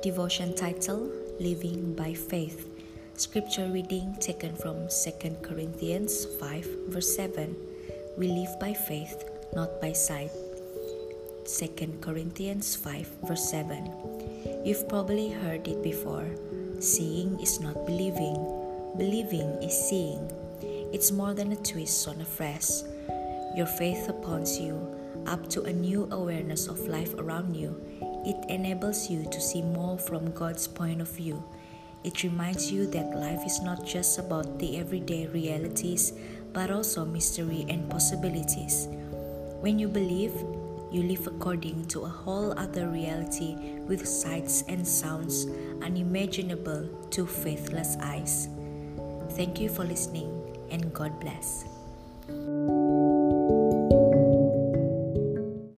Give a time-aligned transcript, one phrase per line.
[0.00, 1.10] Devotion title
[1.40, 2.70] Living by Faith.
[3.16, 7.56] Scripture reading taken from 2 Corinthians 5, verse 7.
[8.16, 9.24] We live by faith,
[9.56, 10.30] not by sight.
[11.46, 13.90] 2 Corinthians 5, verse 7.
[14.64, 16.30] You've probably heard it before.
[16.78, 18.38] Seeing is not believing,
[18.96, 20.30] believing is seeing.
[20.92, 22.84] It's more than a twist on a phrase.
[23.56, 24.97] Your faith upons you
[25.28, 27.76] up to a new awareness of life around you
[28.28, 31.42] it enables you to see more from God's point of view.
[32.04, 36.12] It reminds you that life is not just about the everyday realities,
[36.52, 38.88] but also mystery and possibilities.
[39.60, 40.32] When you believe,
[40.92, 43.56] you live according to a whole other reality
[43.86, 45.46] with sights and sounds
[45.82, 48.48] unimaginable to faithless eyes.
[49.30, 50.30] Thank you for listening,
[50.70, 51.77] and God bless.